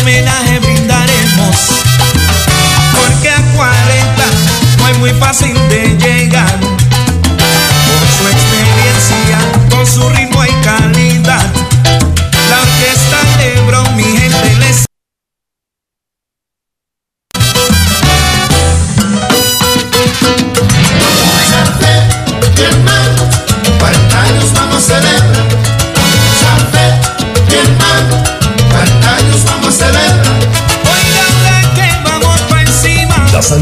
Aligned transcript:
homenaje 0.02 0.58
brindaremos. 0.58 1.56
Porque 2.92 3.30
a 3.30 3.40
40 3.54 4.24
no 4.78 4.88
es 4.88 4.98
muy 4.98 5.10
fácil 5.10 5.54
de 5.68 5.96
llegar 5.96 6.58
con 6.60 8.02
su 8.18 8.26
experiencia, 8.28 9.38
con 9.70 9.86
su 9.86 10.08
ritmo 10.10 10.31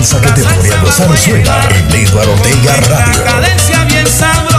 salsa 0.05 0.21
que 0.21 0.41
te 0.41 0.43
pone 0.43 0.71
a 0.73 0.83
gozar 0.83 1.17
suena 1.17 1.69
en 1.71 1.95
Eduardo 1.95 2.33
Ortega 2.33 2.77
Radio. 2.89 4.50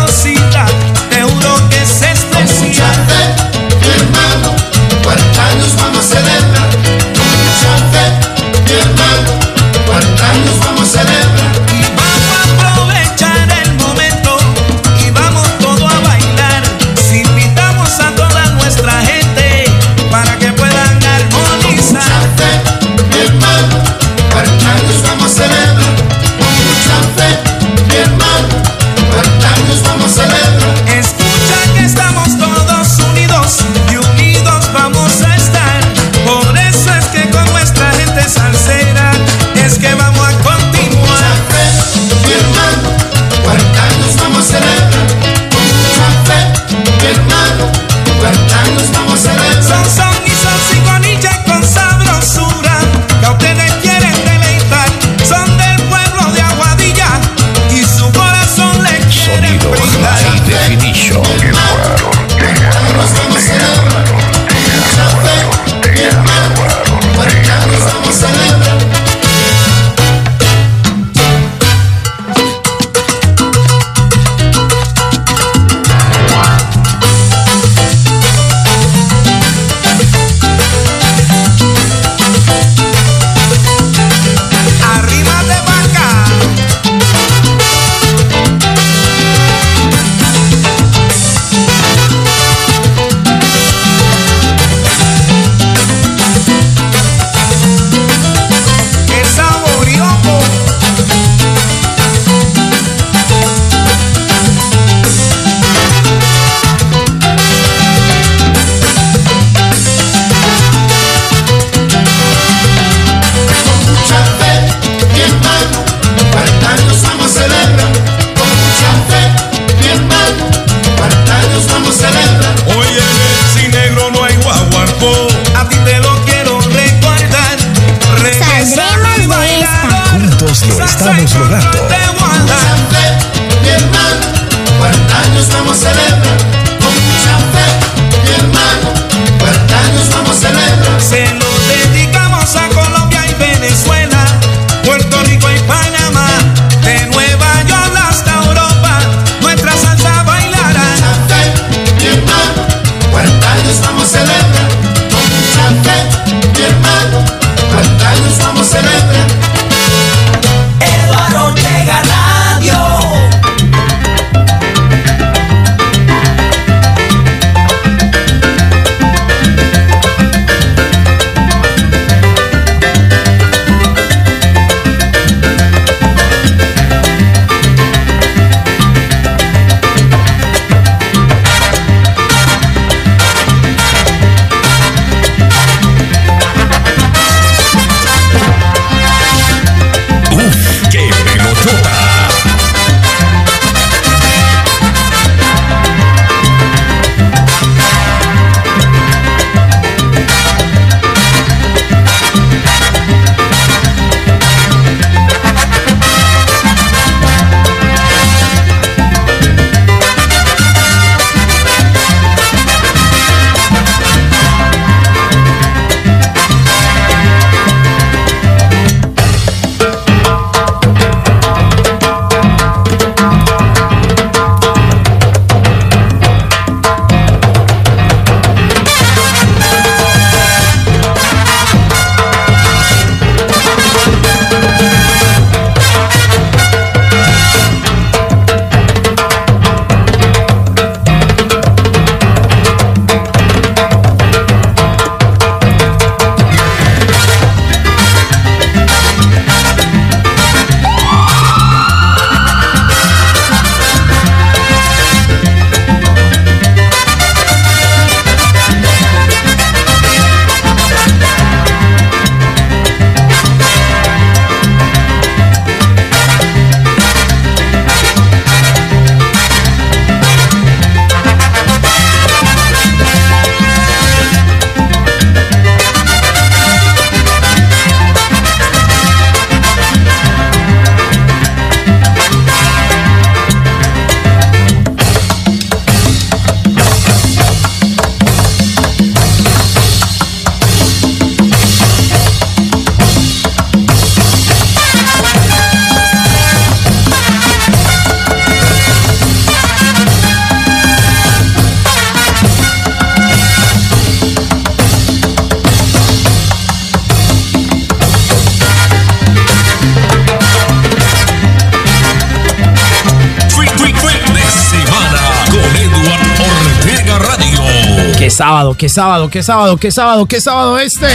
Sábado, 318.42 318.74
qué 318.76 318.90
sábado, 318.90 319.30
qué 319.30 319.44
sábado, 319.44 319.78
qué 319.78 319.92
sábado, 319.92 320.26
qué 320.26 320.42
sábado 320.42 320.80
este. 320.80 321.06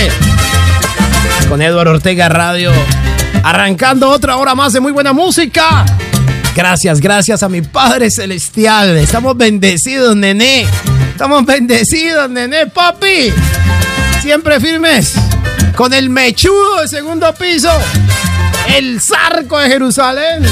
Con 1.49 1.61
Eduardo 1.61 1.91
Ortega 1.91 2.29
Radio. 2.29 2.71
Arrancando 3.43 4.09
otra 4.11 4.37
hora 4.37 4.55
más 4.55 4.73
de 4.75 4.79
muy 4.79 4.93
buena 4.93 5.13
música. 5.13 5.85
Gracias, 6.55 7.01
gracias 7.01 7.43
a 7.43 7.49
mi 7.49 7.63
Padre 7.63 8.13
Celestial. 8.13 8.97
Estamos 8.99 9.37
bendecidos, 9.37 10.15
nené. 10.15 10.69
Estamos 11.11 11.45
bendecidos, 11.45 12.31
nené, 12.31 12.69
papi. 12.69 13.33
Siempre 14.23 14.61
firmes. 14.61 15.15
Con 15.75 15.93
el 15.95 16.09
mechudo 16.11 16.83
de 16.83 16.87
segundo 16.87 17.35
piso. 17.35 17.73
El 18.73 19.01
zarco 19.01 19.59
de 19.59 19.69
Jerusalén. 19.69 20.45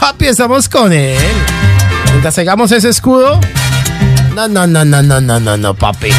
Papi, 0.00 0.26
estamos 0.26 0.68
con 0.68 0.92
él. 0.92 1.16
Mientras 2.10 2.36
ese 2.72 2.88
escudo. 2.88 3.38
No, 4.36 4.46
no, 4.46 4.66
no, 4.66 4.84
no, 4.84 5.00
no, 5.00 5.18
no, 5.18 5.40
no, 5.40 5.56
no, 5.56 5.72
papi. 5.72 6.10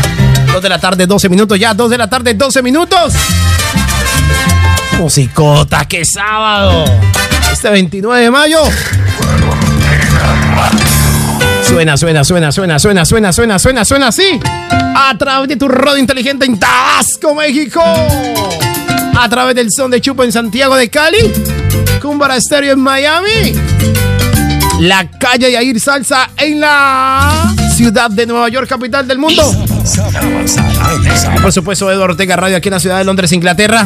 Dos 0.51 0.63
de 0.63 0.69
la 0.69 0.79
tarde, 0.79 1.05
12 1.05 1.29
minutos 1.29 1.59
ya. 1.59 1.75
Dos 1.75 1.87
de 1.87 1.99
la 1.99 2.09
tarde, 2.09 2.33
12 2.33 2.63
minutos. 2.63 3.13
Musicota, 4.97 5.85
qué 5.85 6.03
sábado. 6.03 6.85
Este 7.53 7.69
29 7.69 8.23
de 8.23 8.31
mayo. 8.31 8.63
Suena, 11.67 11.95
suena, 11.95 12.23
suena, 12.23 12.51
suena, 12.51 12.79
suena, 12.79 13.05
suena, 13.05 13.31
suena, 13.31 13.59
suena, 13.59 13.85
suena 13.85 14.07
así. 14.07 14.39
A 14.95 15.15
través 15.15 15.49
de 15.49 15.55
tu 15.55 15.67
radio 15.67 15.99
inteligente 15.99 16.47
en 16.47 16.57
Tabasco, 16.59 17.35
México. 17.35 17.83
A 19.15 19.29
través 19.29 19.53
del 19.53 19.67
son 19.71 19.91
de 19.91 20.01
Chupo 20.01 20.23
en 20.23 20.31
Santiago 20.31 20.75
de 20.75 20.89
Cali. 20.89 21.19
Cumbara 22.01 22.35
Estéreo 22.37 22.73
en 22.73 22.79
Miami. 22.79 23.53
La 24.79 25.07
calle 25.07 25.51
Yair 25.51 25.79
Salsa 25.79 26.31
en 26.37 26.61
la 26.61 27.53
ciudad 27.77 28.09
de 28.09 28.25
Nueva 28.25 28.49
York, 28.49 28.67
capital 28.67 29.07
del 29.07 29.19
mundo. 29.19 29.43
Por 31.43 31.53
supuesto, 31.53 31.91
Eduardo 31.91 32.13
Ortega 32.13 32.35
Radio 32.35 32.57
aquí 32.57 32.69
en 32.69 32.73
la 32.73 32.79
ciudad 32.79 32.97
de 32.97 33.03
Londres, 33.03 33.31
Inglaterra. 33.31 33.85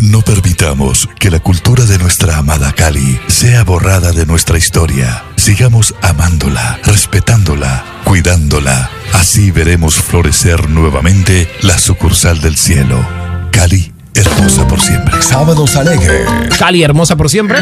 No 0.00 0.22
permitamos 0.22 1.08
que 1.20 1.30
la 1.30 1.38
cultura 1.38 1.84
de 1.84 1.98
nuestra 1.98 2.38
amada 2.38 2.72
Cali 2.72 3.20
sea 3.28 3.62
borrada 3.62 4.10
de 4.10 4.26
nuestra 4.26 4.58
historia. 4.58 5.22
Sigamos 5.36 5.94
amándola, 6.02 6.80
respetándola, 6.82 7.84
cuidándola. 8.02 8.90
Así 9.12 9.52
veremos 9.52 9.94
florecer 9.94 10.68
nuevamente 10.68 11.48
la 11.62 11.78
sucursal 11.78 12.40
del 12.40 12.56
cielo. 12.56 13.21
Cali, 13.52 13.92
hermosa 14.14 14.66
por 14.66 14.80
siempre. 14.80 15.22
Sábados 15.22 15.76
alegres. 15.76 16.26
Cali, 16.58 16.82
hermosa 16.82 17.16
por 17.16 17.30
siempre. 17.30 17.58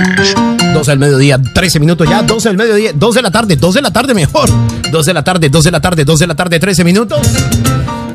12 0.73 0.91
del 0.91 0.99
mediodía, 0.99 1.39
13 1.43 1.81
minutos 1.81 2.09
ya. 2.09 2.23
12 2.23 2.49
del 2.49 2.57
mediodía, 2.57 2.93
2 2.95 3.15
de 3.15 3.23
la 3.23 3.31
tarde, 3.31 3.57
2 3.57 3.75
de 3.75 3.83
la 3.83 3.93
tarde 3.93 4.15
mejor. 4.15 4.49
2 4.91 5.07
de 5.07 5.15
la 5.15 5.23
tarde, 5.23 5.49
2 5.51 5.65
de 5.65 5.71
la 5.71 5.81
tarde, 5.81 6.05
2 6.05 6.19
de 6.19 6.27
la 6.27 6.35
tarde, 6.35 6.59
13 6.59 6.85
minutos. 6.85 7.21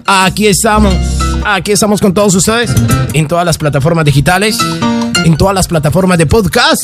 Aquí 0.06 0.48
estamos. 0.48 0.94
Aquí 1.46 1.74
estamos 1.74 2.02
con 2.02 2.14
todos 2.14 2.34
ustedes 2.34 2.72
en 3.14 3.28
todas 3.28 3.46
las 3.46 3.58
plataformas 3.58 4.04
digitales, 4.06 4.58
en 5.24 5.38
todas 5.38 5.54
las 5.54 5.68
plataformas 5.68 6.18
de 6.18 6.26
podcast. 6.26 6.82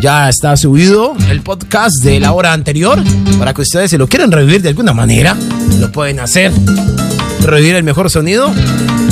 Ya 0.00 0.28
está 0.28 0.56
subido 0.56 1.16
el 1.30 1.40
podcast 1.40 2.04
de 2.04 2.20
la 2.20 2.32
hora 2.32 2.52
anterior 2.52 3.02
para 3.38 3.54
que 3.54 3.62
ustedes 3.62 3.90
se 3.90 3.98
lo 3.98 4.06
quieran 4.06 4.30
revivir 4.30 4.62
de 4.62 4.68
alguna 4.68 4.92
manera, 4.92 5.36
lo 5.80 5.90
pueden 5.90 6.20
hacer. 6.20 6.52
Revivir 7.42 7.76
el 7.76 7.82
mejor 7.82 8.10
sonido, 8.10 8.52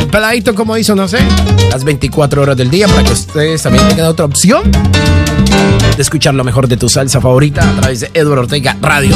El 0.00 0.06
peladito, 0.08 0.54
como 0.54 0.76
hizo, 0.76 0.94
no 0.94 1.06
sé. 1.06 1.18
Las 1.70 1.84
24 1.84 2.42
horas 2.42 2.56
del 2.56 2.70
día 2.70 2.88
para 2.88 3.04
que 3.04 3.12
ustedes 3.12 3.62
también 3.62 3.86
tengan 3.88 4.06
otra 4.06 4.24
opción 4.24 4.70
de 5.96 6.02
escuchar 6.02 6.34
lo 6.34 6.42
mejor 6.42 6.68
de 6.68 6.76
tu 6.76 6.88
salsa 6.88 7.20
favorita 7.20 7.68
a 7.68 7.80
través 7.80 8.00
de 8.00 8.10
Eduardo 8.14 8.42
Ortega 8.42 8.76
Radio. 8.80 9.14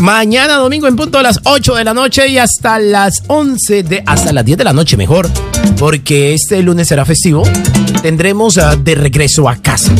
Mañana 0.00 0.54
domingo 0.56 0.86
en 0.86 0.94
punto 0.94 1.18
a 1.18 1.22
las 1.22 1.40
8 1.44 1.74
de 1.74 1.84
la 1.84 1.94
noche 1.94 2.28
y 2.28 2.38
hasta 2.38 2.78
las 2.78 3.22
11 3.26 3.82
de 3.82 4.02
hasta 4.06 4.32
las 4.32 4.44
10 4.44 4.58
de 4.58 4.64
la 4.64 4.72
noche 4.72 4.96
mejor, 4.96 5.28
porque 5.78 6.34
este 6.34 6.62
lunes 6.62 6.88
será 6.88 7.04
festivo. 7.04 7.42
Tendremos 8.02 8.58
ah, 8.58 8.76
de 8.76 8.94
regreso 8.94 9.48
a 9.48 9.56
casa. 9.56 9.90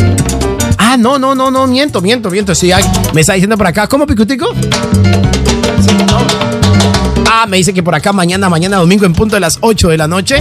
Ah, 0.79 0.97
no, 0.97 1.19
no, 1.19 1.35
no, 1.35 1.51
no, 1.51 1.67
miento, 1.67 2.01
miento, 2.01 2.31
miento. 2.31 2.55
Sí, 2.55 2.71
ay, 2.71 2.85
me 3.15 3.23
está 3.23 3.33
diciendo 3.33 3.57
por 3.57 3.67
acá, 3.67 3.89
¿cómo 3.89 4.07
picutico? 4.07 4.55
Sí, 4.55 5.97
no. 6.09 7.06
Ah, 7.29 7.47
me 7.47 7.57
dice 7.57 7.75
que 7.75 7.83
por 7.83 7.95
acá 7.95 8.13
mañana, 8.13 8.49
mañana 8.49 8.77
domingo 8.77 9.05
en 9.05 9.13
punto 9.13 9.35
de 9.37 9.41
las 9.41 9.59
8 9.61 9.89
de 9.89 9.97
la 9.97 10.07
noche, 10.07 10.39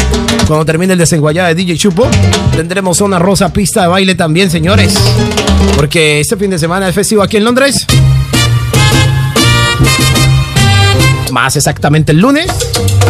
cuando 0.47 0.65
termine 0.65 0.93
el 0.93 0.99
desenguayado 0.99 1.47
de 1.47 1.55
DJ 1.55 1.77
Chupo, 1.77 2.07
tendremos 2.55 3.01
una 3.01 3.17
rosa 3.17 3.51
pista 3.51 3.81
de 3.81 3.87
baile 3.87 4.15
también, 4.15 4.51
señores. 4.51 4.93
Porque 5.75 6.19
este 6.19 6.37
fin 6.37 6.51
de 6.51 6.59
semana 6.59 6.87
es 6.87 6.93
festivo 6.93 7.23
aquí 7.23 7.37
en 7.37 7.43
Londres. 7.43 7.87
Más 11.31 11.55
exactamente 11.55 12.11
el 12.11 12.19
lunes. 12.19 12.51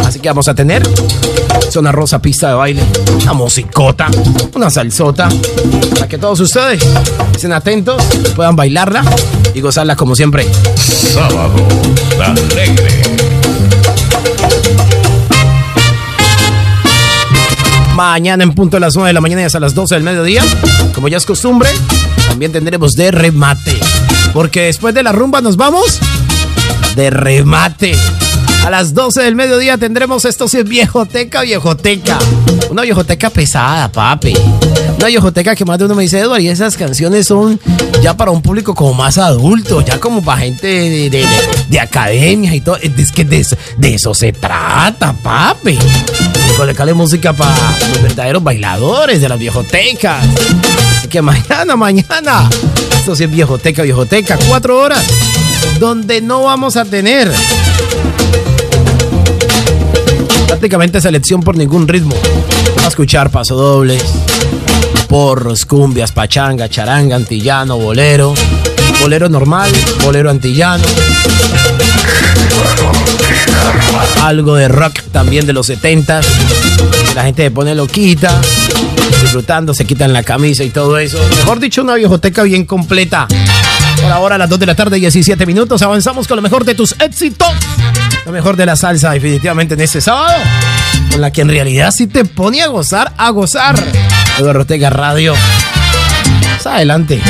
Así 0.04 0.20
que 0.20 0.28
vamos 0.28 0.48
a 0.48 0.54
tener 0.54 0.82
zona 1.70 1.92
rosa 1.92 2.20
pista 2.20 2.48
de 2.48 2.54
baile, 2.54 2.82
una 3.22 3.34
musicota, 3.34 4.08
una 4.54 4.70
salsota, 4.70 5.28
para 5.94 6.08
que 6.08 6.16
todos 6.16 6.40
ustedes 6.40 6.82
estén 7.34 7.52
atentos, 7.52 8.02
puedan 8.34 8.56
bailarla 8.56 9.04
y 9.52 9.60
gozarla 9.60 9.96
como 9.96 10.14
siempre. 10.14 10.46
Sábado 10.76 11.52
alegre. 12.18 13.15
Mañana 17.96 18.44
en 18.44 18.52
punto 18.52 18.76
a 18.76 18.80
las 18.80 18.94
9 18.94 19.08
de 19.08 19.14
la 19.14 19.22
mañana 19.22 19.40
y 19.40 19.44
hasta 19.46 19.58
las 19.58 19.74
12 19.74 19.94
del 19.94 20.04
mediodía, 20.04 20.42
como 20.94 21.08
ya 21.08 21.16
es 21.16 21.24
costumbre, 21.24 21.70
también 22.28 22.52
tendremos 22.52 22.92
de 22.92 23.10
remate. 23.10 23.74
Porque 24.34 24.64
después 24.64 24.94
de 24.94 25.02
la 25.02 25.12
rumba 25.12 25.40
nos 25.40 25.56
vamos 25.56 25.98
de 26.94 27.08
remate. 27.08 27.96
A 28.66 28.68
las 28.68 28.92
12 28.92 29.22
del 29.22 29.34
mediodía 29.34 29.78
tendremos 29.78 30.26
esto 30.26 30.46
si 30.46 30.58
es 30.58 30.64
viejoteca, 30.64 31.40
viejoteca. 31.40 32.18
Una 32.68 32.82
viejoteca 32.82 33.30
pesada, 33.30 33.90
papi. 33.90 34.34
Una 34.98 35.06
viejoteca 35.06 35.56
que 35.56 35.64
más 35.64 35.78
de 35.78 35.86
uno 35.86 35.94
me 35.94 36.02
dice, 36.02 36.18
Edward, 36.20 36.42
y 36.42 36.48
esas 36.48 36.76
canciones 36.76 37.26
son 37.26 37.58
ya 38.02 38.14
para 38.14 38.30
un 38.30 38.42
público 38.42 38.74
como 38.74 38.92
más 38.92 39.16
adulto, 39.16 39.80
ya 39.80 39.98
como 39.98 40.22
para 40.22 40.42
gente 40.42 40.66
de, 40.66 41.08
de, 41.08 41.20
de, 41.20 41.26
de 41.70 41.80
academias 41.80 42.52
y 42.52 42.60
todo. 42.60 42.76
Es 42.76 43.10
que 43.10 43.24
de, 43.24 43.46
de 43.78 43.94
eso 43.94 44.12
se 44.12 44.34
trata, 44.34 45.14
papi. 45.14 45.78
Colocarle 46.56 46.94
música 46.94 47.32
para 47.32 47.54
los 47.90 48.02
verdaderos 48.02 48.42
bailadores 48.42 49.20
de 49.20 49.28
las 49.28 49.38
viejotecas. 49.38 50.24
Así 50.98 51.08
que 51.08 51.22
mañana, 51.22 51.76
mañana. 51.76 52.48
Esto 52.98 53.14
sí 53.14 53.24
es 53.24 53.30
viejoteca, 53.30 53.82
viejoteca. 53.82 54.38
Cuatro 54.48 54.78
horas. 54.78 55.04
Donde 55.78 56.20
no 56.20 56.44
vamos 56.44 56.76
a 56.76 56.84
tener 56.84 57.30
prácticamente 60.46 61.00
selección 61.00 61.42
por 61.42 61.56
ningún 61.56 61.86
ritmo. 61.86 62.14
Vamos 62.68 62.84
a 62.84 62.88
escuchar 62.88 63.30
pasodobles, 63.30 64.02
porros, 65.08 65.66
cumbias, 65.66 66.12
pachanga, 66.12 66.68
charanga, 66.68 67.16
antillano, 67.16 67.76
bolero, 67.78 68.34
bolero 69.00 69.28
normal, 69.28 69.70
bolero 70.02 70.30
antillano. 70.30 70.84
Algo 74.22 74.56
de 74.56 74.68
rock 74.68 75.00
también 75.12 75.46
de 75.46 75.52
los 75.52 75.66
70 75.66 76.20
La 77.14 77.24
gente 77.24 77.44
se 77.44 77.50
pone 77.50 77.74
loquita, 77.74 78.40
disfrutando, 79.22 79.72
se 79.72 79.84
quitan 79.84 80.12
la 80.12 80.22
camisa 80.22 80.64
y 80.64 80.70
todo 80.70 80.98
eso. 80.98 81.18
Mejor 81.38 81.60
dicho, 81.60 81.82
una 81.82 81.94
viejoteca 81.94 82.42
bien 82.42 82.64
completa. 82.64 83.26
Por 84.00 84.12
ahora 84.12 84.34
a 84.34 84.38
las 84.38 84.50
2 84.50 84.58
de 84.58 84.66
la 84.66 84.74
tarde, 84.74 84.98
17 84.98 85.46
minutos. 85.46 85.80
Avanzamos 85.82 86.28
con 86.28 86.36
lo 86.36 86.42
mejor 86.42 86.64
de 86.64 86.74
tus 86.74 86.94
éxitos. 87.00 87.48
Lo 88.26 88.32
mejor 88.32 88.56
de 88.56 88.66
la 88.66 88.76
salsa, 88.76 89.12
definitivamente, 89.12 89.74
en 89.74 89.80
este 89.80 90.00
sábado. 90.00 90.36
Con 91.10 91.20
la 91.20 91.30
que 91.30 91.42
en 91.42 91.48
realidad 91.48 91.92
sí 91.92 92.06
te 92.06 92.24
pone 92.24 92.62
a 92.62 92.66
gozar, 92.66 93.12
a 93.16 93.30
gozar. 93.30 93.82
Eduardo 94.38 94.60
Ortega 94.60 94.90
Radio. 94.90 95.34
Adelante. 96.66 97.20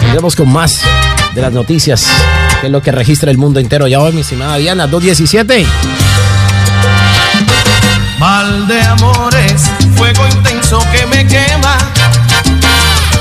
Tendremos 0.00 0.34
con 0.34 0.52
más 0.52 0.80
de 1.36 1.42
las 1.42 1.52
noticias, 1.52 2.06
que 2.62 2.66
es 2.66 2.72
lo 2.72 2.80
que 2.80 2.90
registra 2.90 3.30
el 3.30 3.36
mundo 3.36 3.60
entero. 3.60 3.86
Ya 3.86 4.00
hoy, 4.00 4.12
mi 4.12 4.22
estimada 4.22 4.56
Diana, 4.56 4.86
217. 4.86 5.66
Mal 8.18 8.66
de 8.66 8.80
amores, 8.80 9.70
fuego 9.96 10.26
intenso 10.28 10.78
que 10.90 11.06
me 11.06 11.26
quema. 11.26 11.76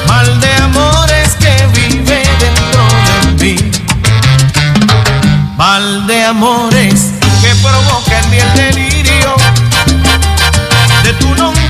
Mal 0.07 0.39
de 0.39 0.53
amores 0.55 1.35
que 1.37 1.67
vive 1.77 2.23
dentro 2.39 2.87
de 3.37 3.43
mí. 3.43 3.71
Mal 5.57 6.07
de 6.07 6.23
amores 6.23 7.11
que 7.41 7.53
provoca 7.61 8.19
en 8.23 8.29
mí 8.29 8.37
el 8.37 8.73
delirio. 8.73 9.35
De 11.03 11.13
tu 11.13 11.35
nombre 11.35 11.64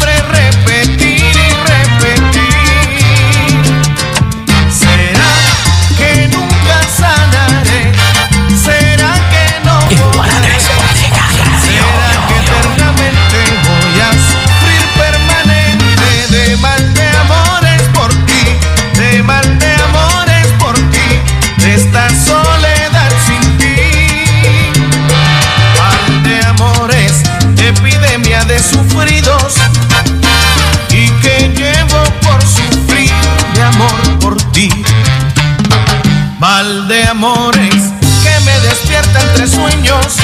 que 37.26 38.40
me 38.46 38.60
despierta 38.60 39.20
entre 39.20 39.48
sueños 39.48 40.18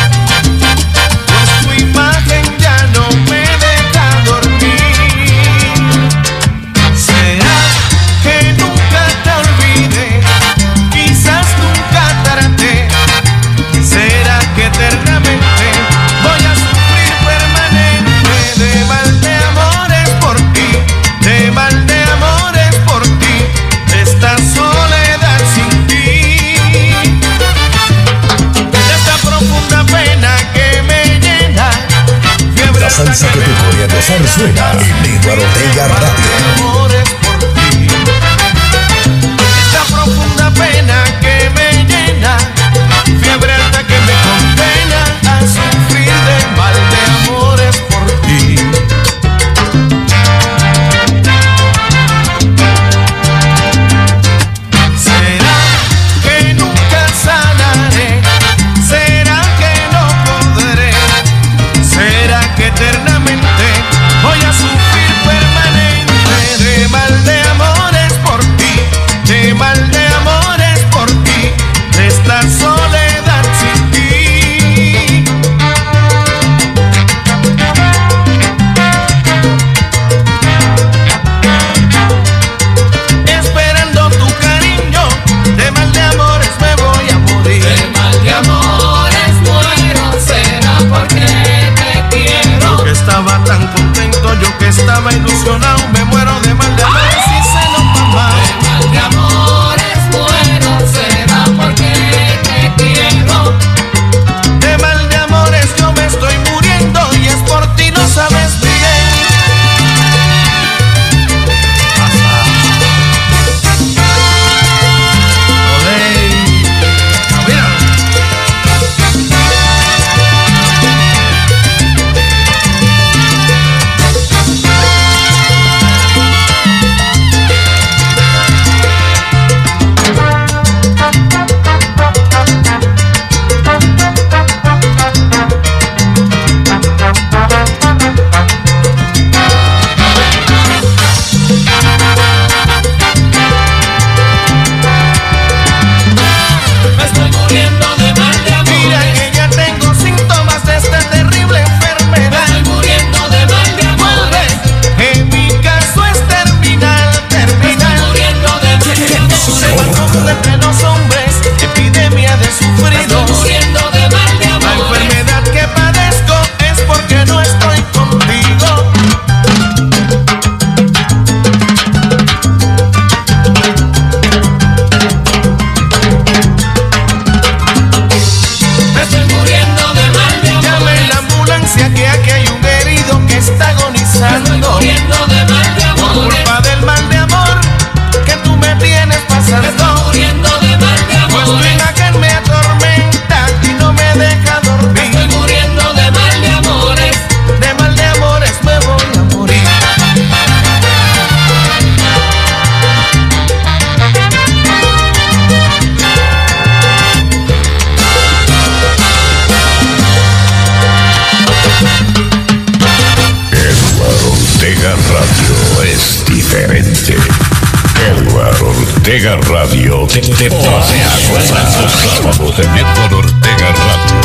Ortega 219.01 219.35
Radio 219.49 220.05
te, 220.05 220.21
te 220.21 220.51
pasea 220.51 221.09
cosas. 221.27 221.73
Sábados 222.17 222.55
de 222.55 222.67
Néstor 222.67 223.15
Ortega 223.15 223.73
Radio. 223.73 224.21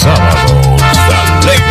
Sábados 0.00 0.82
alegres. 1.42 1.64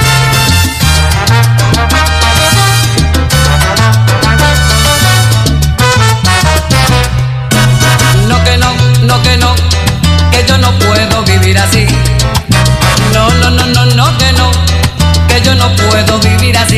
No 8.27 8.43
que 8.43 8.57
no, 8.59 8.75
no 9.07 9.23
que 9.23 9.37
no, 9.37 9.55
que 10.29 10.45
yo 10.47 10.57
no 10.59 10.77
puedo 10.77 11.23
vivir 11.23 11.57
así. 11.57 11.87
No, 13.11 13.27
no, 13.39 13.49
no, 13.49 13.65
no, 13.65 13.85
no 13.87 14.17
que 14.19 14.31
no, 14.33 14.51
que 15.27 15.41
yo 15.41 15.55
no 15.55 15.75
puedo 15.75 16.19
vivir 16.19 16.55
así. 16.59 16.72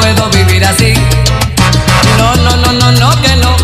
puedo 0.00 0.30
vivir 0.30 0.64
así. 0.64 0.94
No, 2.18 2.34
no, 2.36 2.56
no, 2.56 2.72
no, 2.72 2.92
no, 2.92 3.22
que 3.22 3.36
no, 3.36 3.56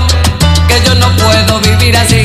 que 0.68 0.82
yo 0.84 0.94
no 0.94 1.14
puedo 1.16 1.60
vivir 1.60 1.96
así. 1.96 2.24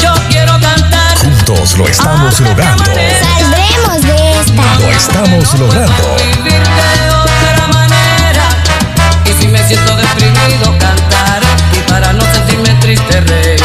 Yo 0.00 0.14
quiero 0.28 0.58
cantar. 0.60 1.18
Juntos 1.18 1.76
lo 1.76 1.86
estamos 1.86 2.40
logrando. 2.40 2.84
Saldremos 2.84 4.02
de 4.02 4.40
esta. 4.40 4.78
Lo 4.80 4.90
estamos 4.90 5.54
no 5.54 5.60
logrando. 5.66 6.16
Vivir 6.16 6.62
de 6.62 7.10
otra 7.10 7.66
manera. 7.72 8.44
Y 9.24 9.32
si 9.40 9.48
me 9.48 9.66
siento 9.66 9.96
deprimido, 9.96 10.78
cantar. 10.78 11.42
Y 11.72 11.90
para 11.90 12.12
no 12.12 12.22
sentirme 12.32 12.74
triste, 12.80 13.20
reír. 13.20 13.60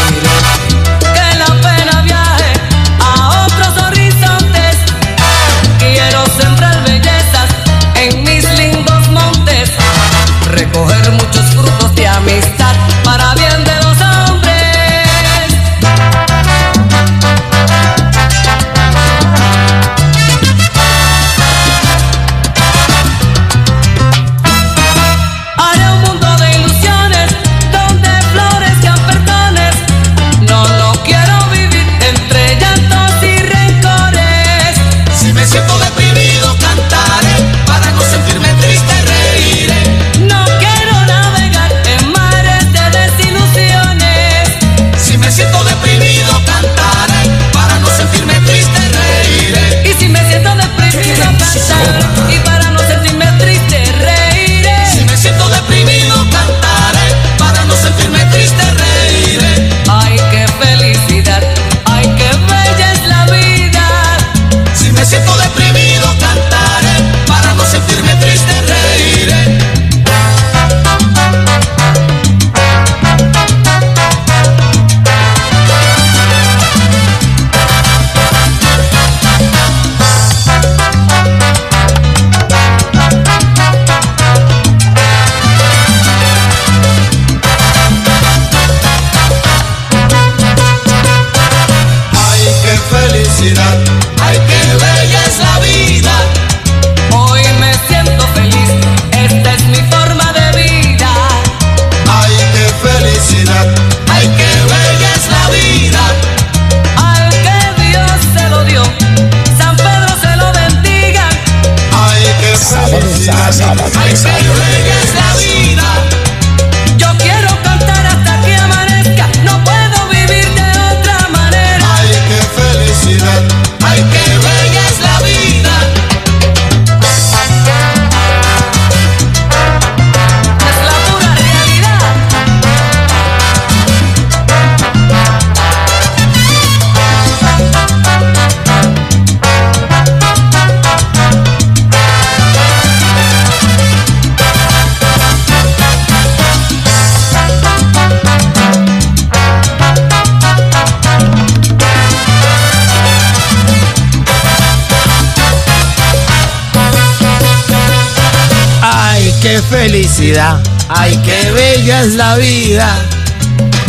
felicidad. 160.15 160.59
Ay, 160.87 161.19
qué 161.25 161.51
bella 161.51 162.03
es 162.03 162.13
la 162.13 162.37
vida. 162.37 162.87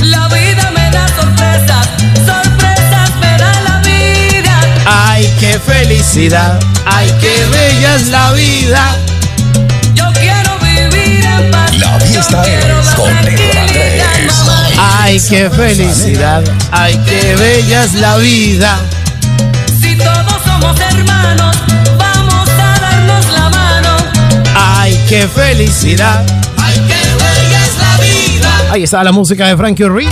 La 0.01 0.27
vida 0.29 0.73
me 0.75 0.91
da 0.91 1.07
sorpresas, 1.09 1.87
sorpresas 2.27 3.11
me 3.21 3.39
da 3.39 3.61
la 3.63 3.81
vida. 3.81 4.61
Ay, 4.87 5.33
qué 5.39 5.59
felicidad. 5.61 6.59
Ay, 6.85 7.13
qué 7.21 7.47
bella 7.47 7.95
es 7.95 8.09
la 8.09 8.33
vida. 8.33 8.97
Yo 9.95 10.05
quiero 10.15 10.59
vivir 10.59 11.25
en 11.25 11.51
paz. 11.53 11.79
La 11.79 12.01
fiesta 12.01 12.45
es 12.45 12.95
con 12.97 13.13
Ay, 14.79 15.23
qué 15.29 15.49
felicidad. 15.49 16.43
Ay, 16.73 17.01
qué 17.07 17.37
bella 17.37 17.85
es 17.85 17.95
la 17.95 18.17
vida. 18.17 18.81
qué 25.09 25.27
felicidad. 25.29 26.25
Ay, 26.59 26.75
qué 26.75 27.25
bella 27.25 27.65
es 27.65 27.79
la 27.79 28.05
vida. 28.05 28.73
Ahí 28.73 28.83
está 28.83 29.03
la 29.05 29.13
música 29.13 29.47
de 29.47 29.57
Frankie 29.57 29.85
Ruiz. 29.85 30.11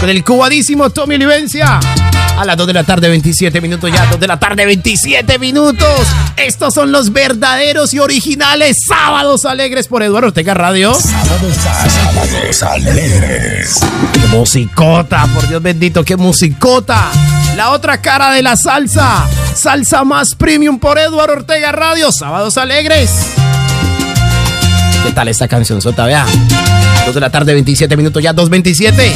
Con 0.00 0.08
el 0.08 0.24
cubadísimo 0.24 0.90
Tommy 0.90 1.16
Olivencia. 1.16 1.80
A 2.36 2.44
las 2.44 2.56
2 2.56 2.66
de 2.66 2.72
la 2.72 2.82
tarde, 2.82 3.08
27 3.08 3.60
minutos 3.60 3.92
ya. 3.92 4.06
2 4.06 4.18
de 4.18 4.26
la 4.26 4.38
tarde, 4.40 4.66
27 4.66 5.38
minutos. 5.38 6.00
Estos 6.36 6.74
son 6.74 6.90
los 6.90 7.12
verdaderos 7.12 7.94
y 7.94 8.00
originales 8.00 8.78
Sábados 8.88 9.44
Alegres 9.44 9.86
por 9.86 10.02
Eduardo 10.02 10.28
Ortega 10.28 10.52
Radio. 10.52 10.94
Sábados, 10.94 11.54
sábados 11.54 12.62
Alegres. 12.64 13.80
Qué 14.12 14.26
musicota, 14.36 15.28
por 15.32 15.46
Dios 15.46 15.62
bendito, 15.62 16.04
qué 16.04 16.16
musicota. 16.16 17.08
La 17.56 17.70
otra 17.70 18.00
cara 18.02 18.32
de 18.32 18.42
la 18.42 18.56
salsa. 18.56 19.28
Salsa 19.54 20.02
más 20.02 20.34
premium 20.34 20.80
por 20.80 20.98
Eduardo 20.98 21.34
Ortega 21.34 21.70
Radio. 21.70 22.10
Sábados 22.10 22.58
Alegres 22.58 23.10
tal 25.14 25.28
esta 25.28 25.48
canción 25.48 25.80
sota, 25.80 26.04
vea. 26.06 26.26
2 27.06 27.14
de 27.14 27.20
la 27.20 27.30
tarde, 27.30 27.52
27 27.54 27.96
minutos 27.96 28.22
ya, 28.22 28.34
2.27. 28.34 29.12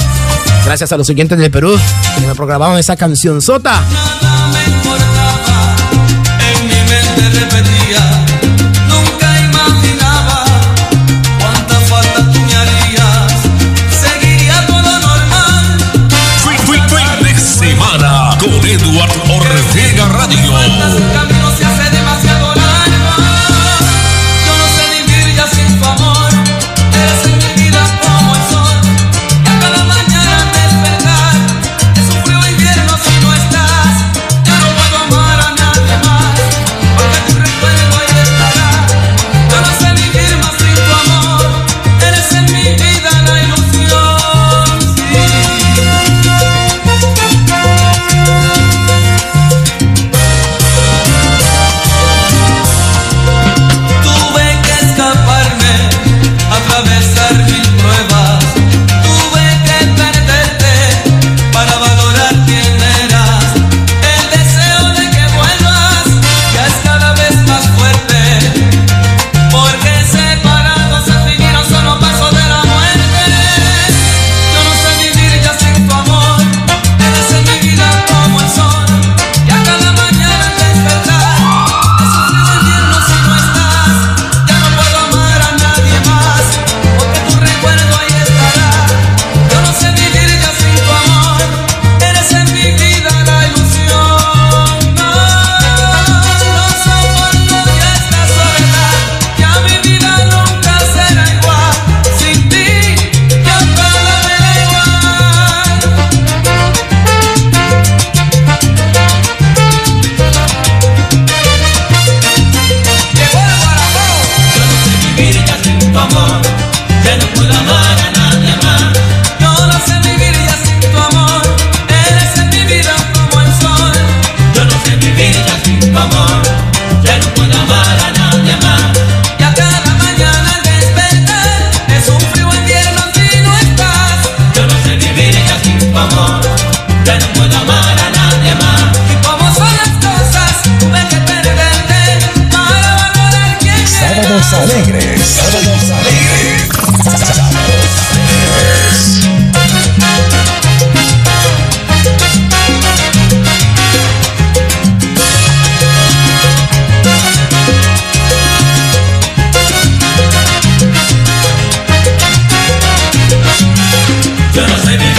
Gracias 0.65 0.93
a 0.93 0.97
los 0.97 1.09
oyentes 1.11 1.39
de 1.39 1.51
Perú 1.51 1.79
que 2.19 2.27
me 2.27 2.35
programaron 2.35 2.79
esa 2.79 2.97
canción 2.97 3.43
sota. 3.43 3.83
Nada 3.91 4.49
me 4.49 4.65
importaba, 4.65 5.77
en 6.41 6.67
mi 6.67 6.75
mente 6.91 7.41
repetía. 7.41 8.18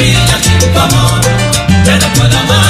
vida 0.09 0.39
sin 0.41 0.77
amor 0.77 1.21
ya 1.85 1.97
no 1.97 2.13
puedo 2.13 2.43
más. 2.45 2.68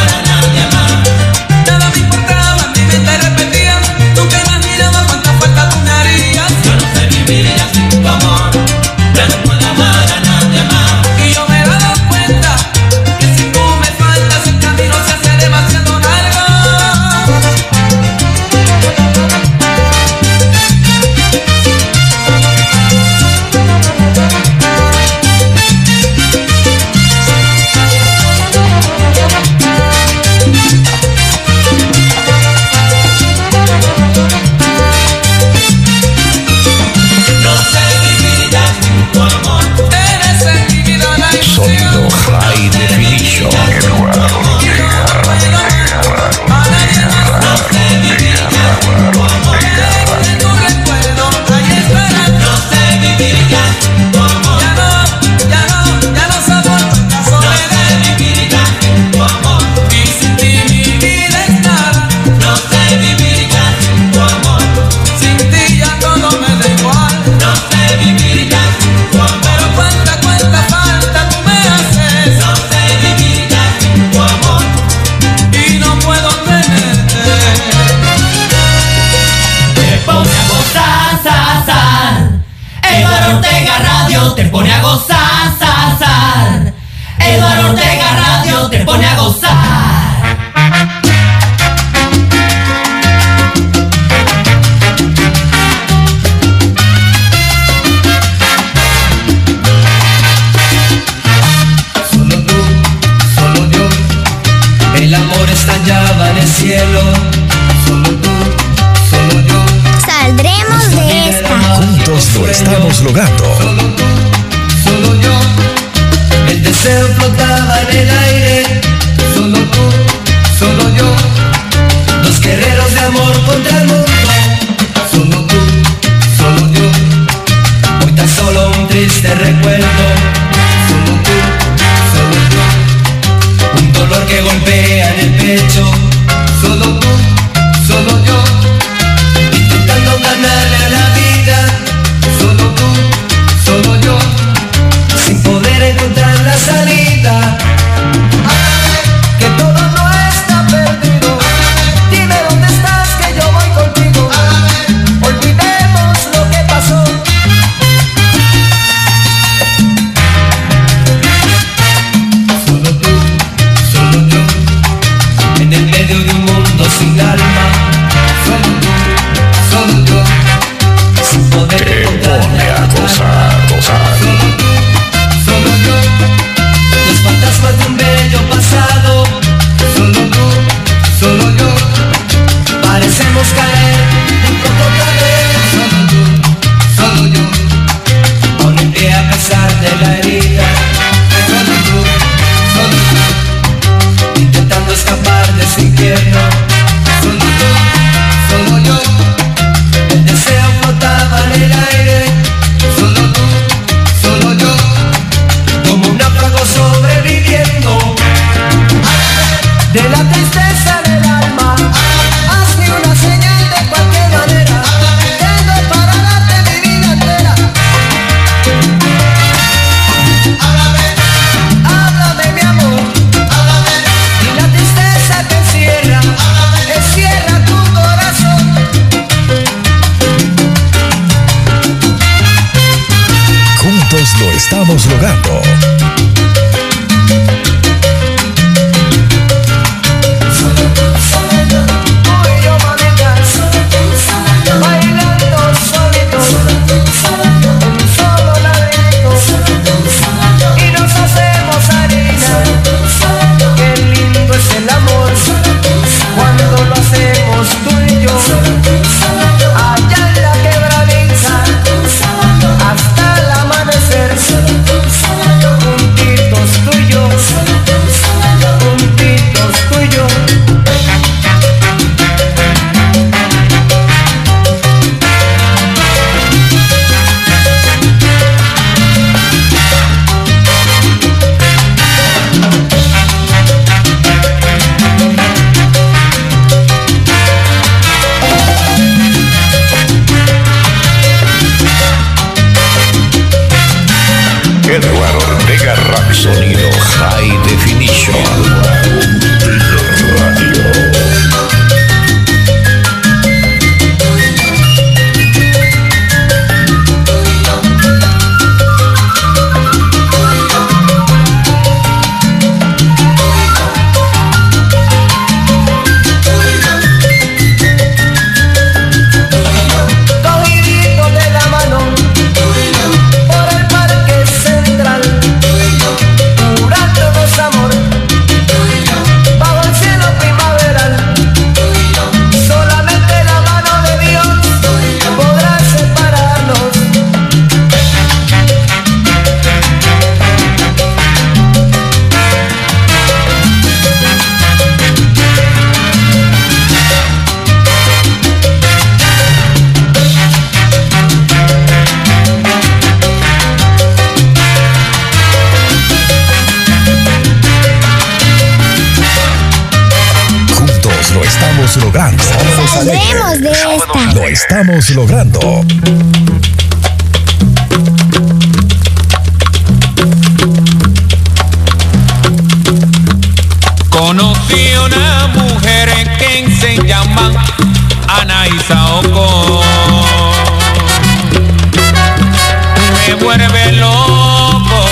vuelve 383.39 383.91
loco. 383.93 385.06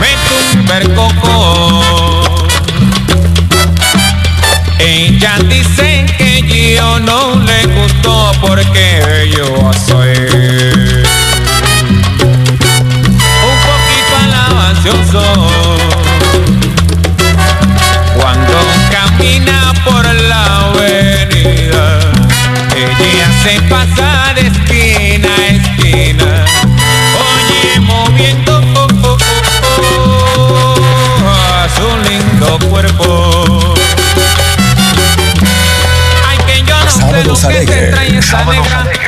Vete 0.00 0.34
un 0.54 0.94
coco. 0.94 2.46
Ella 4.78 5.38
dice 5.48 6.06
que 6.18 6.74
yo 6.76 7.00
no 7.00 7.36
le 7.36 7.66
gustó 7.66 8.32
porque 8.40 9.30
yo 9.34 9.70
soy 9.86 10.03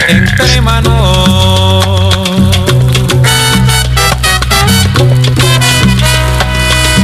entre 0.09 0.61
manos. 0.61 0.95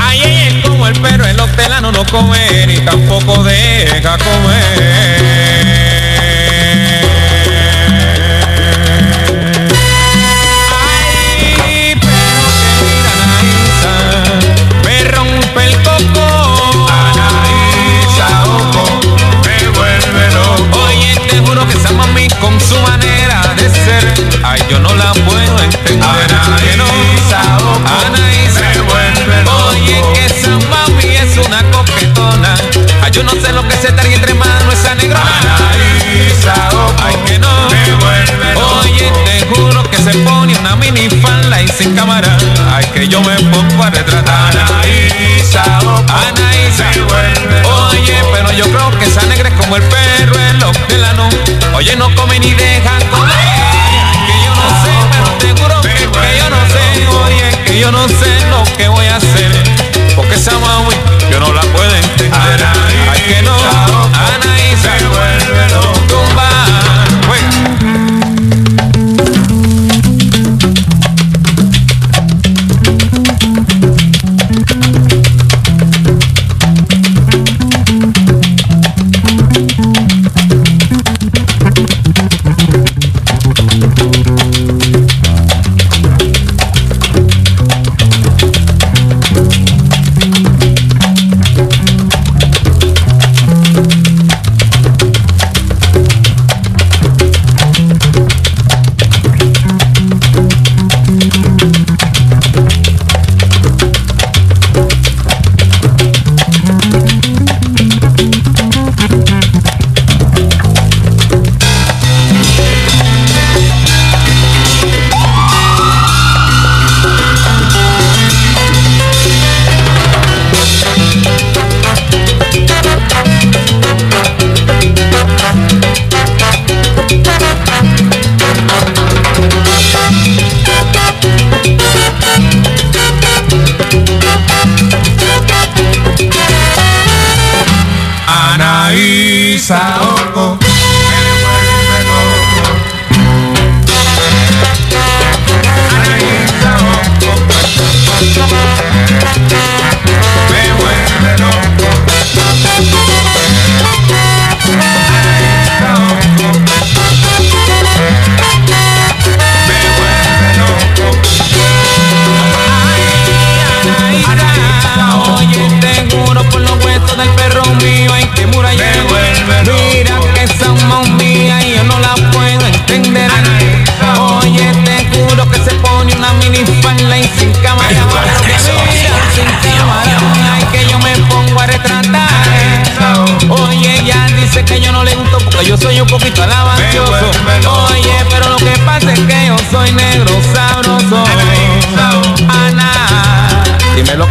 Ay, 0.00 0.48
es 0.48 0.68
como 0.68 0.86
el 0.86 1.00
perro, 1.00 1.26
el 1.26 1.38
hortelano 1.40 1.92
no 1.92 2.04
come 2.06 2.66
ni 2.66 2.78
tampoco 2.78 3.42
deja 3.44 4.18
comer. 4.18 5.51
Ser, 23.70 24.14
ay, 24.44 24.60
yo 24.70 24.78
no 24.78 24.94
la 24.94 25.12
puedo 25.12 25.58
entender. 25.62 26.02
Anaísa, 26.02 27.40
ojo, 27.58 27.80
Anaísa, 28.06 28.60
me 28.60 28.80
vuelve 28.80 29.42
loco. 29.44 29.66
Oye, 29.70 30.02
que 30.14 30.26
esa 30.26 30.50
mami 30.70 31.16
es 31.16 31.36
una 31.38 31.62
coquetona. 31.70 32.54
Ay, 33.02 33.10
yo 33.12 33.22
no 33.22 33.32
sé 33.32 33.52
lo 33.52 33.66
que 33.68 33.76
se 33.76 33.92
trae 33.92 34.14
entre 34.14 34.34
manos 34.34 34.74
esa 34.74 34.94
negrona. 34.94 35.24
Anaísa, 35.40 36.54
ojo, 36.72 36.94
ay, 37.04 37.16
que 37.26 37.38
no, 37.38 37.48
me 37.70 37.94
vuelve 37.94 38.54
loco. 38.54 38.80
Oye, 38.82 39.12
te 39.24 39.46
juro 39.46 39.82
que 39.90 39.96
se 39.98 40.12
pone 40.18 40.56
una 40.58 40.76
mini 40.76 41.08
falda 41.20 41.62
y 41.62 41.68
sin 41.68 41.94
cámara. 41.94 42.36
Ay, 42.74 42.84
que 42.94 43.08
yo 43.08 43.20
me 43.22 43.36
pongo 43.50 43.84
a 43.84 43.90
retratar. 43.90 44.56
Anaísa, 44.56 45.62
ojo, 45.84 46.04
Anaísa, 46.08 46.84
me 46.94 47.00
vuelve 47.02 47.62
loco. 47.62 47.88
Oye, 47.90 48.22
pero 48.32 48.52
yo 48.52 48.64
creo 48.66 48.98
que 48.98 49.04
esa 49.06 49.22
negra 49.26 49.48
es 49.48 49.54
como 49.54 49.76
el 49.76 49.82
perro, 49.82 50.34
el 50.38 50.58
loco 50.58 50.78
de 50.88 50.98
la 50.98 51.12
no. 51.14 51.28
Oye, 51.74 51.96
no 51.96 52.14
come 52.14 52.38
ni 52.38 52.52
deja 52.54 52.98
comer. 53.10 53.31
Que 57.72 57.80
yo 57.80 57.90
no 57.90 58.06
sé 58.08 58.30
lo 58.50 58.62
que 58.76 58.88
voy 58.88 59.06
a 59.06 59.16
hacer. 59.16 59.50
Porque 60.14 60.34
esa 60.34 60.58
mami 60.58 60.94
yo 61.30 61.40
no 61.40 61.52
la 61.52 61.62
puedo 61.62 61.94
entender. 61.94 62.60
Ay, 63.10 63.20
que 63.26 63.42
no, 63.42 63.56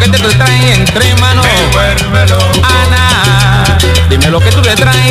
que 0.09 0.17
te 0.17 0.29
traes 0.29 0.77
entre 0.77 1.15
manos. 1.15 1.45
Ana, 2.63 3.77
dime 4.09 4.29
lo 4.29 4.39
que 4.39 4.49
tú 4.49 4.61
le 4.61 4.75
traes 4.75 5.10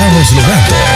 estamos 0.00 0.32
logrando. 0.32 0.89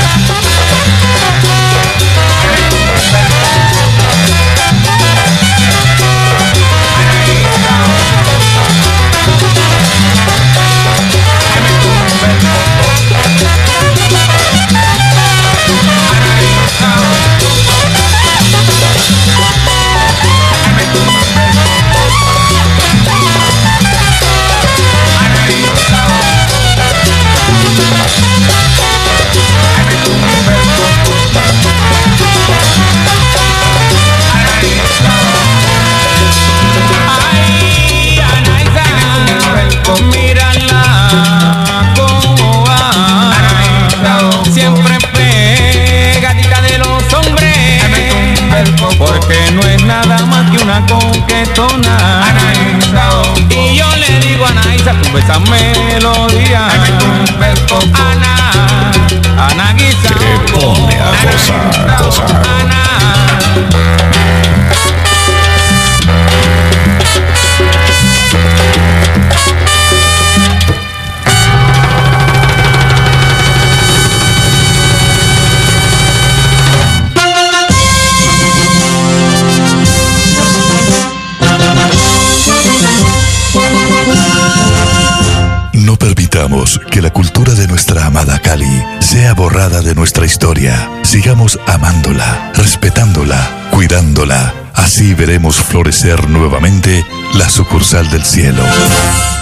Sigamos 91.03 91.59
amándola, 91.67 92.53
respetándola, 92.55 93.69
cuidándola. 93.71 94.53
Así 94.75 95.15
veremos 95.15 95.57
florecer 95.57 96.29
nuevamente 96.29 97.03
la 97.35 97.49
sucursal 97.49 98.11
del 98.11 98.25
cielo. 98.25 98.63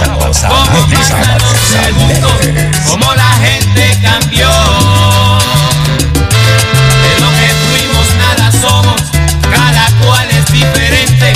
como 0.00 0.88
cambiaron 1.08 1.56
el 1.86 1.94
mundo, 1.94 2.28
como 2.88 3.14
la 3.14 3.32
gente 3.34 3.98
cambió. 4.02 4.48
De 7.02 7.20
lo 7.20 7.30
que 7.38 7.48
fuimos 7.68 8.06
nada 8.16 8.50
somos, 8.52 9.00
cada 9.42 9.86
cual 10.04 10.28
es 10.30 10.46
diferente 10.52 11.32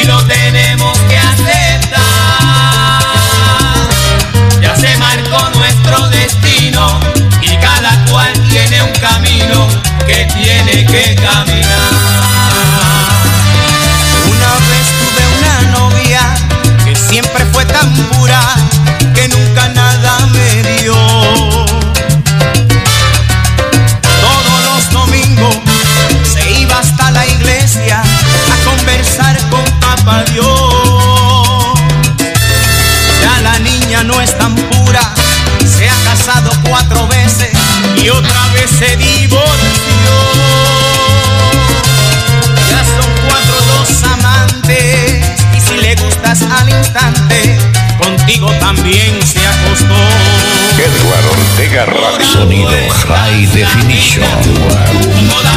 y 0.00 0.04
lo 0.06 0.22
tenemos 0.24 0.98
que 1.08 1.18
aceptar. 1.18 2.00
Ya 4.60 4.76
se 4.76 4.96
marcó 4.98 5.50
nuestro 5.50 6.08
destino 6.08 7.00
y 7.40 7.56
cada 7.56 8.04
cual 8.10 8.32
tiene 8.48 8.82
un 8.82 8.92
camino 8.92 9.68
que 10.06 10.26
tiene 10.34 10.84
que 10.86 11.14
caminar. 11.14 11.53
se 38.68 38.96
divorció. 38.96 40.10
Ya 42.70 42.84
son 42.84 43.10
cuatro 43.28 43.56
dos 43.68 44.02
amantes 44.04 45.24
y 45.54 45.60
si 45.60 45.76
le 45.76 45.94
gustas 45.96 46.42
al 46.42 46.68
instante, 46.70 47.58
contigo 47.98 48.50
también 48.60 49.20
se 49.26 49.46
acostó. 49.46 49.94
Edward 50.78 51.26
Ortega 51.30 51.86
Rap 51.86 52.22
Sonido 52.22 52.70
High 53.06 53.46
Definition. 53.46 54.24
Toda 55.28 55.52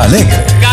alegre 0.00 0.63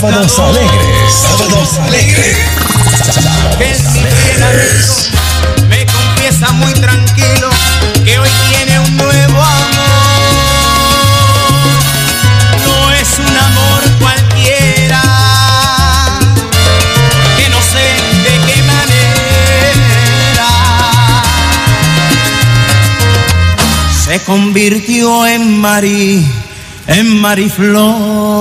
Sábados 0.00 0.38
alegres, 0.38 1.12
sábados 1.12 1.78
alegres. 1.78 2.38
Amigo 3.84 4.40
me 5.68 5.84
confiesa 5.84 6.52
muy 6.52 6.72
tranquilo 6.72 7.50
que 8.02 8.18
hoy 8.18 8.30
tiene 8.48 8.80
un 8.80 8.96
nuevo 8.96 9.42
amor. 9.42 10.22
No 12.64 12.92
es 12.92 13.18
un 13.18 13.36
amor 13.36 13.82
cualquiera, 14.00 15.02
que 17.36 17.48
no 17.50 17.60
sé 17.60 17.84
de 18.22 18.40
qué 18.46 18.62
manera 18.62 20.48
se 24.02 24.18
convirtió 24.20 25.26
en 25.26 25.60
Mari, 25.60 26.26
en 26.86 27.20
Mariflor. 27.20 28.40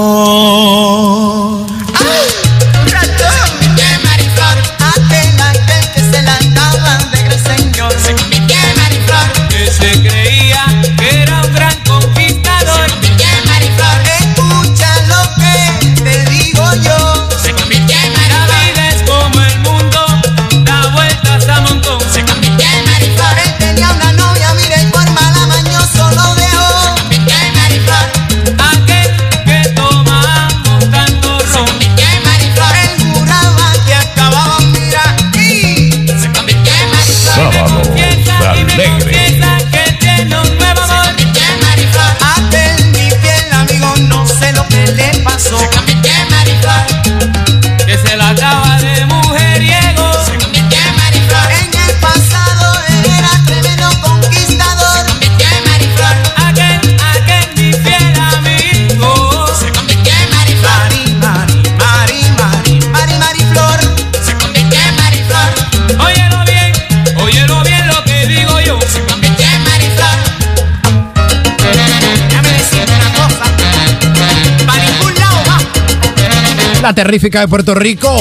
Terrífica 76.94 77.42
de 77.42 77.48
Puerto 77.48 77.76
Rico. 77.76 78.16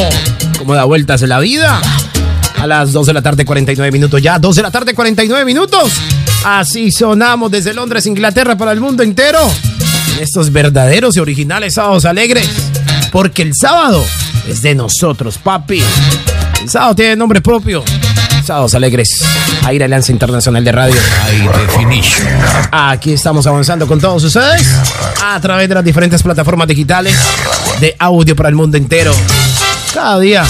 ¿Cómo 0.58 0.74
da 0.74 0.84
vueltas 0.84 1.22
en 1.22 1.30
la 1.30 1.38
vida? 1.40 1.80
A 2.58 2.66
las 2.66 2.92
2 2.92 3.06
de 3.06 3.12
la 3.12 3.22
tarde, 3.22 3.44
49 3.44 3.92
minutos 3.92 4.20
ya. 4.20 4.38
2 4.38 4.56
de 4.56 4.62
la 4.62 4.70
tarde, 4.70 4.94
49 4.94 5.44
minutos. 5.44 5.92
Así 6.44 6.90
sonamos 6.90 7.50
desde 7.50 7.72
Londres, 7.72 8.06
Inglaterra, 8.06 8.56
para 8.56 8.72
el 8.72 8.80
mundo 8.80 9.02
entero. 9.02 9.38
En 10.14 10.22
estos 10.22 10.52
verdaderos 10.52 11.16
y 11.16 11.20
originales 11.20 11.74
sábados 11.74 12.04
alegres. 12.04 12.48
Porque 13.12 13.42
el 13.42 13.54
sábado 13.54 14.04
es 14.48 14.62
de 14.62 14.74
nosotros, 14.74 15.38
papi. 15.38 15.82
El 16.62 16.68
sábado 16.68 16.94
tiene 16.94 17.16
nombre 17.16 17.40
propio. 17.40 17.84
Sábados 18.48 18.74
alegres. 18.74 19.10
Aire 19.66 19.84
Alianza 19.84 20.10
Internacional 20.10 20.64
de 20.64 20.72
Radio. 20.72 20.96
Definition. 21.66 22.26
Aquí 22.72 23.12
estamos 23.12 23.46
avanzando 23.46 23.86
con 23.86 24.00
todos 24.00 24.24
ustedes 24.24 24.66
a 25.22 25.38
través 25.38 25.68
de 25.68 25.74
las 25.74 25.84
diferentes 25.84 26.22
plataformas 26.22 26.66
digitales 26.66 27.14
de 27.78 27.94
audio 27.98 28.34
para 28.34 28.48
el 28.48 28.54
mundo 28.54 28.78
entero. 28.78 29.12
Cada 29.92 30.18
día 30.18 30.46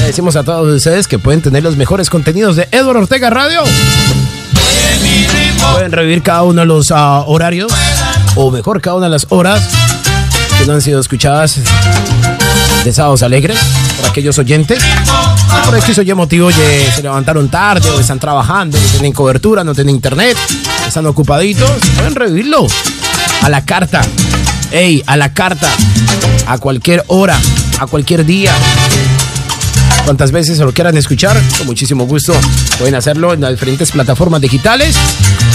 le 0.00 0.06
decimos 0.06 0.34
a 0.34 0.42
todos 0.42 0.74
ustedes 0.74 1.06
que 1.06 1.20
pueden 1.20 1.40
tener 1.40 1.62
los 1.62 1.76
mejores 1.76 2.10
contenidos 2.10 2.56
de 2.56 2.66
Edward 2.72 2.96
Ortega 2.96 3.30
Radio. 3.30 3.62
Pueden 5.74 5.92
revivir 5.92 6.24
cada 6.24 6.42
uno 6.42 6.62
de 6.62 6.66
los 6.66 6.90
ah, 6.90 7.22
horarios, 7.24 7.72
o 8.34 8.50
mejor, 8.50 8.80
cada 8.80 8.96
una 8.96 9.06
de 9.06 9.12
las 9.12 9.26
horas 9.28 9.62
que 10.58 10.66
no 10.66 10.72
han 10.72 10.82
sido 10.82 10.98
escuchadas 10.98 11.60
de 12.84 12.92
Sábados 12.92 13.22
Alegres 13.22 13.58
por 14.00 14.10
aquellos 14.10 14.38
oyentes. 14.38 14.82
Por 15.64 15.76
X 15.78 15.98
o 15.98 16.16
motivo 16.16 16.50
ye- 16.50 16.90
se 16.94 17.02
levantaron 17.02 17.48
tarde 17.48 17.88
o 17.90 18.00
están 18.00 18.18
trabajando, 18.18 18.78
no 18.78 18.86
tienen 18.88 19.12
cobertura, 19.12 19.64
no 19.64 19.74
tienen 19.74 19.94
internet, 19.94 20.36
están 20.86 21.06
ocupaditos. 21.06 21.70
Pueden 21.96 22.14
revivirlo 22.14 22.66
a 23.42 23.48
la 23.48 23.64
carta. 23.64 24.00
Ey, 24.70 25.02
a 25.06 25.16
la 25.16 25.32
carta. 25.32 25.68
A 26.46 26.58
cualquier 26.58 27.04
hora, 27.08 27.38
a 27.78 27.86
cualquier 27.86 28.24
día. 28.24 28.52
Cuantas 30.08 30.32
veces 30.32 30.58
lo 30.60 30.72
quieran 30.72 30.96
escuchar, 30.96 31.38
con 31.58 31.66
muchísimo 31.66 32.06
gusto 32.06 32.32
pueden 32.78 32.94
hacerlo 32.94 33.34
en 33.34 33.42
las 33.42 33.50
diferentes 33.50 33.92
plataformas 33.92 34.40
digitales. 34.40 34.96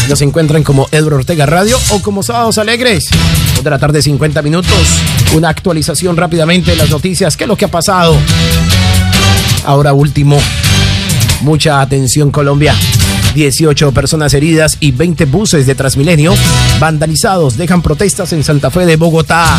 Nos 0.08 0.22
encuentran 0.22 0.62
como 0.62 0.88
Edward 0.91 1.16
Ortega 1.16 1.47
Radio 1.47 1.76
o 1.89 2.04
como 2.04 2.22
Sábados 2.22 2.60
Alegres. 2.60 3.06
De 3.64 3.68
la 3.72 3.80
tarde, 3.80 4.04
50 4.04 4.43
minutos. 4.43 5.01
Una 5.34 5.49
actualización 5.49 6.18
rápidamente 6.18 6.70
de 6.70 6.78
las 6.78 6.91
noticias. 6.91 7.36
¿Qué 7.36 7.45
es 7.45 7.47
lo 7.47 7.58
que 7.58 7.66
ha 7.66 7.72
pasado? 7.72 8.16
Ahora 9.66 9.93
último, 9.93 10.38
mucha 11.41 11.82
atención 11.82 12.30
Colombia. 12.30 12.76
18 13.34 13.91
personas 13.91 14.36
heridas 14.36 14.78
y 14.80 14.91
20 14.91 15.26
buses 15.26 15.66
de 15.66 15.74
Transmilenio 15.74 16.36
vandalizados 16.80 17.58
dejan 17.58 17.82
protestas 17.82 18.32
en 18.34 18.43
Santa 18.43 18.70
Fe 18.70 18.86
de 18.86 18.97
Bogotá. 18.97 19.58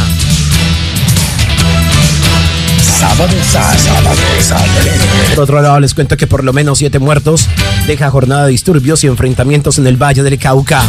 Por 5.35 5.45
otro 5.45 5.63
lado, 5.63 5.81
les 5.81 5.95
cuento 5.95 6.17
que 6.17 6.27
por 6.27 6.45
lo 6.45 6.53
menos 6.53 6.79
siete 6.79 6.99
muertos 6.99 7.47
deja 7.87 8.11
jornada 8.11 8.47
de 8.47 8.53
disturbios 8.53 9.05
y 9.05 9.07
enfrentamientos 9.07 9.79
en 9.79 9.87
el 9.87 9.97
Valle 9.97 10.23
del 10.23 10.39
Cauca. 10.39 10.83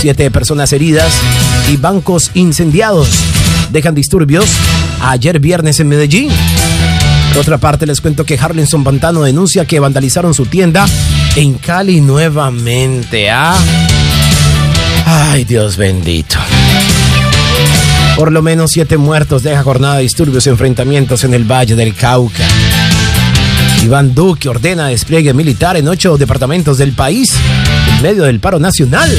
Siete 0.00 0.30
personas 0.30 0.72
heridas 0.72 1.12
y 1.70 1.76
bancos 1.76 2.30
incendiados 2.34 3.08
dejan 3.70 3.94
disturbios 3.94 4.46
ayer 5.02 5.38
viernes 5.38 5.80
en 5.80 5.88
Medellín. 5.88 6.30
Por 7.32 7.42
otra 7.42 7.58
parte, 7.58 7.86
les 7.86 8.00
cuento 8.00 8.24
que 8.24 8.38
Harlinson 8.38 8.82
Pantano 8.82 9.22
denuncia 9.22 9.64
que 9.64 9.78
vandalizaron 9.78 10.34
su 10.34 10.46
tienda 10.46 10.86
en 11.36 11.54
Cali 11.54 12.00
nuevamente. 12.00 13.30
¿ah? 13.30 13.56
Ay, 15.06 15.44
Dios 15.44 15.76
bendito. 15.76 16.36
Por 18.16 18.32
lo 18.32 18.42
menos 18.42 18.72
siete 18.72 18.98
muertos 18.98 19.42
deja 19.42 19.62
jornada 19.62 19.96
de 19.96 20.02
disturbios 20.02 20.46
y 20.46 20.50
enfrentamientos 20.50 21.24
en 21.24 21.34
el 21.34 21.44
Valle 21.44 21.74
del 21.74 21.94
Cauca. 21.94 22.44
Iván 23.82 24.14
Duque 24.14 24.48
ordena 24.48 24.88
despliegue 24.88 25.32
militar 25.32 25.76
en 25.76 25.88
ocho 25.88 26.18
departamentos 26.18 26.76
del 26.76 26.92
país 26.92 27.32
en 27.96 28.02
medio 28.02 28.24
del 28.24 28.40
paro 28.40 28.58
nacional. 28.58 29.10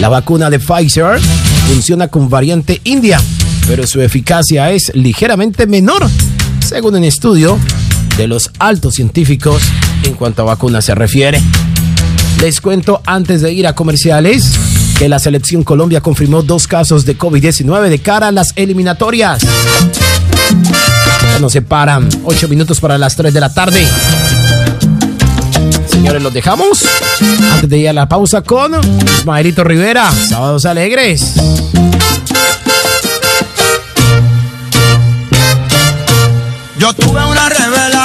La 0.00 0.08
vacuna 0.08 0.50
de 0.50 0.58
Pfizer 0.58 1.20
funciona 1.68 2.08
con 2.08 2.28
variante 2.28 2.80
india, 2.84 3.20
pero 3.66 3.86
su 3.86 4.00
eficacia 4.00 4.72
es 4.72 4.92
ligeramente 4.94 5.66
menor, 5.66 6.08
según 6.60 6.96
un 6.96 7.04
estudio 7.04 7.58
de 8.16 8.26
los 8.26 8.50
altos 8.58 8.94
científicos 8.94 9.62
en 10.02 10.14
cuanto 10.14 10.42
a 10.42 10.46
vacunas 10.46 10.84
se 10.84 10.94
refiere. 10.94 11.40
Les 12.40 12.60
cuento 12.60 13.00
antes 13.06 13.40
de 13.42 13.52
ir 13.52 13.66
a 13.66 13.74
comerciales 13.74 14.58
que 14.98 15.08
la 15.08 15.18
selección 15.18 15.62
Colombia 15.62 16.00
confirmó 16.00 16.42
dos 16.42 16.66
casos 16.66 17.04
de 17.04 17.18
COVID-19 17.18 17.88
de 17.88 17.98
cara 17.98 18.28
a 18.28 18.32
las 18.32 18.52
eliminatorias. 18.56 19.42
Ya 21.32 21.38
nos 21.38 21.52
separan 21.52 22.08
ocho 22.24 22.48
minutos 22.48 22.80
para 22.80 22.96
las 22.96 23.14
3 23.14 23.34
de 23.34 23.40
la 23.40 23.52
tarde. 23.52 23.86
Señores, 25.90 26.22
los 26.22 26.32
dejamos. 26.32 26.84
Antes 27.52 27.68
de 27.68 27.78
ir 27.78 27.88
a 27.88 27.92
la 27.92 28.08
pausa 28.08 28.40
con 28.42 28.72
Ismaelito 29.18 29.64
Rivera, 29.64 30.10
Sábados 30.12 30.64
Alegres. 30.64 31.34
Yo 36.78 36.92
tuve 36.94 37.24
una 37.24 37.48
revelación 37.48 37.95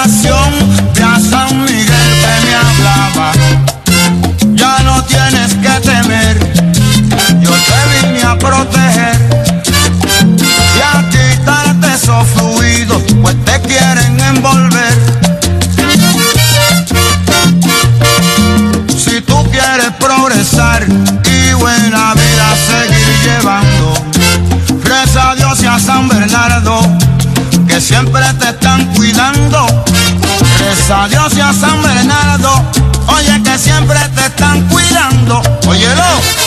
volver. 14.39 14.93
Si 18.97 19.21
tú 19.21 19.35
quieres 19.51 19.91
progresar 19.99 20.85
y 20.87 21.53
buena 21.53 22.13
vida 22.13 22.55
seguir 22.67 23.07
llevando, 23.23 23.93
reza 24.83 25.31
a 25.31 25.35
Dios 25.35 25.61
y 25.63 25.65
a 25.65 25.79
San 25.79 26.07
Bernardo, 26.07 26.81
que 27.67 27.81
siempre 27.81 28.21
te 28.39 28.49
están 28.49 28.85
cuidando. 28.93 29.65
Reza 30.59 31.03
a 31.03 31.07
Dios 31.09 31.33
y 31.35 31.41
a 31.41 31.51
San 31.53 31.81
Bernardo, 31.81 32.51
oye 33.07 33.41
que 33.43 33.57
siempre 33.57 33.99
te 34.15 34.25
están 34.27 34.61
cuidando. 34.69 35.41
oye 35.67 35.87
Óyelo. 35.87 36.40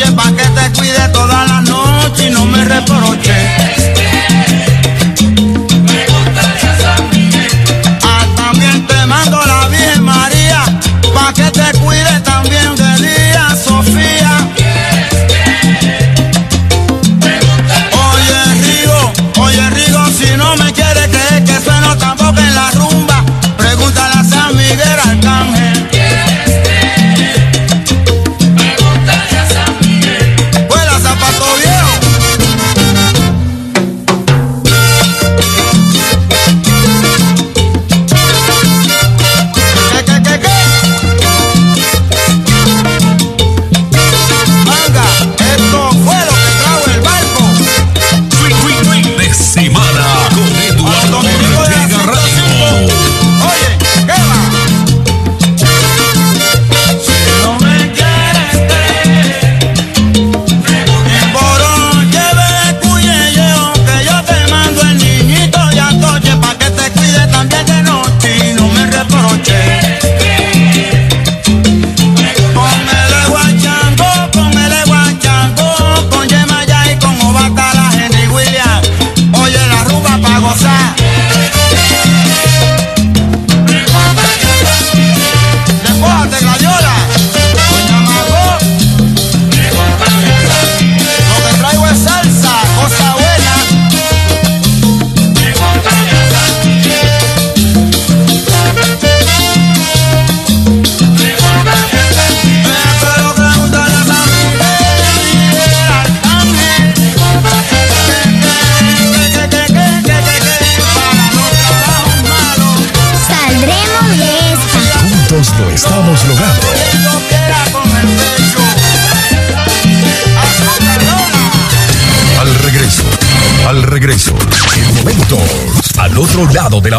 noche 0.00 0.12
pa' 0.12 0.32
que 0.32 0.44
te 0.44 0.72
cuide 0.78 1.08
toda 1.12 1.44
la 1.44 1.60
noche 1.62 2.28
y 2.28 2.30
no 2.30 2.44
me 2.46 2.64
reproche. 2.64 3.79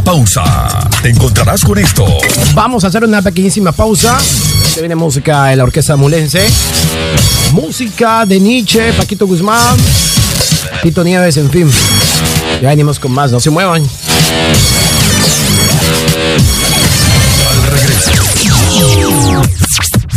pausa, 0.02 0.90
te 1.02 1.10
encontrarás 1.10 1.64
con 1.64 1.78
esto. 1.78 2.06
Vamos 2.54 2.84
a 2.84 2.88
hacer 2.88 3.04
una 3.04 3.22
pequeñísima 3.22 3.72
pausa. 3.72 4.20
Se 4.20 4.80
viene 4.80 4.96
música 4.96 5.46
de 5.46 5.56
la 5.56 5.64
Orquesta 5.64 5.96
Mulense. 5.96 6.48
Música 7.54 8.26
de 8.26 8.40
Nietzsche, 8.40 8.94
Paquito 8.94 9.28
Guzmán, 9.28 9.78
Tito 10.82 11.04
Nieves, 11.04 11.38
en 11.38 11.50
fin. 11.50 11.72
Ya 12.62 12.70
venimos 12.70 13.00
con 13.00 13.12
más, 13.12 13.32
no 13.32 13.40
se 13.40 13.50
muevan. 13.50 13.84